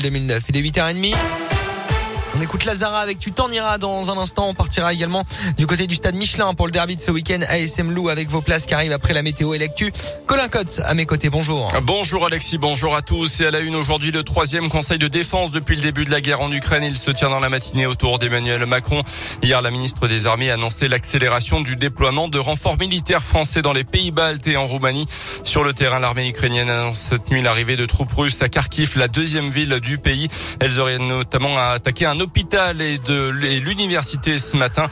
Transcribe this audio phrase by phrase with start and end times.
[0.00, 0.44] mondial 2009.
[0.48, 1.49] Il est 8h30.
[2.36, 4.48] On écoute Lazara avec Tu t'en iras dans un instant.
[4.48, 5.24] On partira également
[5.58, 8.40] du côté du stade Michelin pour le derby de ce week-end ASM Lou avec vos
[8.40, 9.92] places qui arrivent après la météo et l'actu.
[10.26, 11.28] Colin Cotte à mes côtés.
[11.28, 11.68] Bonjour.
[11.82, 13.40] Bonjour Alexis, bonjour à tous.
[13.40, 16.20] Et à la une aujourd'hui, le troisième conseil de défense depuis le début de la
[16.20, 16.84] guerre en Ukraine.
[16.84, 19.02] Il se tient dans la matinée autour d'Emmanuel Macron.
[19.42, 23.72] Hier, la ministre des Armées a annoncé l'accélération du déploiement de renforts militaires français dans
[23.72, 25.06] les pays baltes et en Roumanie.
[25.42, 29.08] Sur le terrain, l'armée ukrainienne annonce cette nuit l'arrivée de troupes russes à Kharkiv, la
[29.08, 30.28] deuxième ville du pays.
[30.60, 34.88] Elles auraient notamment attaqué un hôpital et de l'université ce matin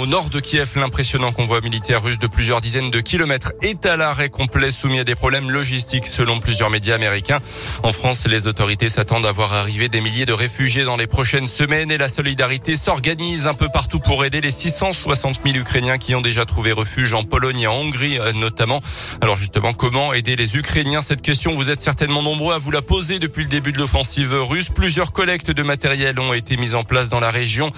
[0.00, 0.70] au nord de Kiev.
[0.76, 5.04] L'impressionnant convoi militaire russe de plusieurs dizaines de kilomètres est à l'arrêt complet soumis à
[5.04, 7.40] des problèmes logistiques selon plusieurs médias américains.
[7.82, 11.46] En France, les autorités s'attendent à voir arriver des milliers de réfugiés dans les prochaines
[11.46, 16.14] semaines et la solidarité s'organise un peu partout pour aider les 660 000 Ukrainiens qui
[16.14, 18.80] ont déjà trouvé refuge en Pologne et en Hongrie euh, notamment.
[19.20, 21.00] Alors justement, comment aider les Ukrainiens?
[21.00, 24.34] Cette question, vous êtes certainement nombreux à vous la poser depuis le début de l'offensive
[24.34, 24.68] russe.
[24.68, 27.70] Plusieurs collectes de matériel ont été mises en place dans la région,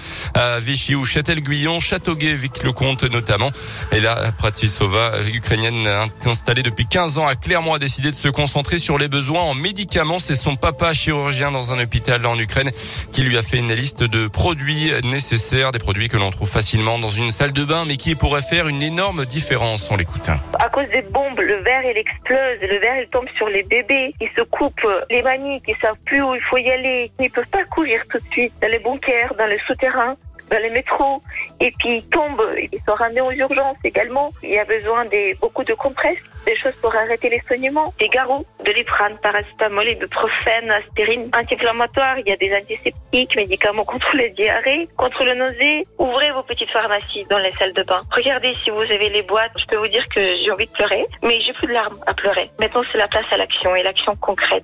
[0.59, 3.51] Vichy ou Châtel-Guyon, Châteauguay, Vic-le-Comte notamment.
[3.91, 5.87] Et là, Pratisova, ukrainienne
[6.25, 7.35] installée depuis 15 ans a
[7.79, 10.19] décidé de se concentrer sur les besoins en médicaments.
[10.19, 12.71] C'est son papa chirurgien dans un hôpital en Ukraine
[13.11, 16.99] qui lui a fait une liste de produits nécessaires, des produits que l'on trouve facilement
[16.99, 19.89] dans une salle de bain, mais qui pourraient faire une énorme différence.
[19.91, 20.29] On l'écoute.
[20.77, 24.29] Cause des bombes, le verre il explose, le verre il tombe sur les bébés, ils
[24.37, 27.63] se coupent les maniques, ils savent plus où il faut y aller, ils peuvent pas
[27.63, 30.15] courir tout de suite dans les bunkers, dans les souterrains
[30.49, 31.21] dans les métros
[31.59, 34.31] et puis ils tombent, ils sont ramenés aux urgences également.
[34.43, 38.09] Il y a besoin de beaucoup de compresses, des choses pour arrêter les saignements, des
[38.09, 44.29] garrots, de l'iprane, paracétamol, ibuprofène, aspirine, anti-inflammatoire, il y a des antiseptiques, médicaments contre les
[44.29, 45.87] diarrhées, contre le nausée.
[45.97, 48.03] Ouvrez vos petites pharmacies dans les salles de bain.
[48.11, 49.51] Regardez si vous avez les boîtes.
[49.57, 52.13] Je peux vous dire que j'ai envie de pleurer, mais j'ai plus de larmes à
[52.13, 52.49] pleurer.
[52.59, 54.63] Maintenant, c'est la place à l'action et l'action concrète.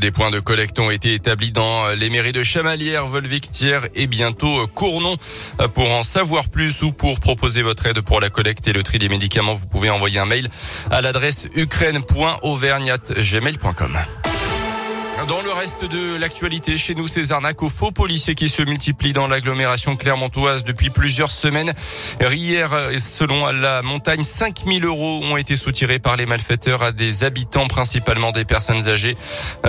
[0.00, 4.66] Des points de collecte ont été établis dans les mairies de Chamalières, Volvictière et bientôt
[4.66, 5.16] Cournon.
[5.74, 8.98] Pour en savoir plus ou pour proposer votre aide pour la collecte et le tri
[8.98, 10.48] des médicaments, vous pouvez envoyer un mail
[10.90, 14.25] à l'adresse ukraine.auvergnat.gmail.com.
[15.28, 19.12] Dans le reste de l'actualité, chez nous, ces arnaques aux faux policiers qui se multiplient
[19.12, 21.72] dans l'agglomération clermontoise depuis plusieurs semaines.
[22.20, 27.66] Hier, selon la montagne, 5000 euros ont été soutirés par les malfaiteurs à des habitants,
[27.66, 29.16] principalement des personnes âgées.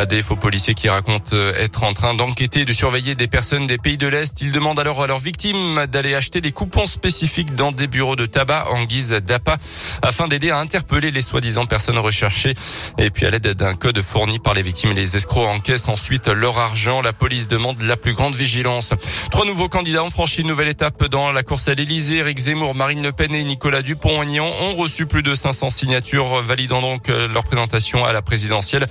[0.07, 3.79] Des faux policiers qui racontent être en train d'enquêter et de surveiller des personnes des
[3.79, 4.39] pays de l'Est.
[4.41, 8.27] Ils demandent alors à leurs victimes d'aller acheter des coupons spécifiques dans des bureaux de
[8.27, 9.57] tabac en guise d'appât
[10.03, 12.53] afin d'aider à interpeller les soi-disant personnes recherchées.
[12.99, 16.59] Et puis à l'aide d'un code fourni par les victimes les escrocs encaissent ensuite leur
[16.59, 17.01] argent.
[17.01, 18.93] La police demande la plus grande vigilance.
[19.31, 22.17] Trois nouveaux candidats ont franchi une nouvelle étape dans la course à l'Elysée.
[22.17, 26.81] Eric Zemmour, Marine Le Pen et Nicolas Dupont-Aignan ont reçu plus de 500 signatures validant
[26.81, 28.85] donc leur présentation à la présidentielle.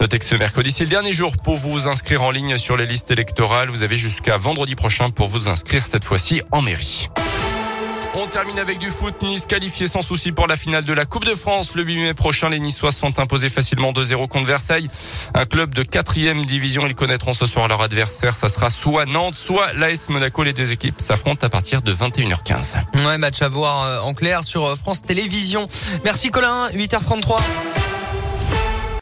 [0.00, 2.86] Notez que ce mercredi, c'est le dernier jour pour vous inscrire en ligne sur les
[2.86, 3.70] listes électorales.
[3.70, 7.08] Vous avez jusqu'à vendredi prochain pour vous inscrire cette fois-ci en mairie.
[8.14, 9.14] On termine avec du foot.
[9.22, 11.74] Nice qualifié sans souci pour la finale de la Coupe de France.
[11.74, 14.90] Le 8 mai prochain, les Niçois sont imposés facilement 2-0 contre Versailles.
[15.32, 16.86] Un club de quatrième division.
[16.86, 18.34] Ils connaîtront ce soir leur adversaire.
[18.34, 20.42] Ça sera soit Nantes, soit l'AS Monaco.
[20.42, 23.06] Les deux équipes s'affrontent à partir de 21h15.
[23.06, 25.66] Ouais, match à voir en clair sur France Télévisions.
[26.04, 27.38] Merci Colin, 8h33.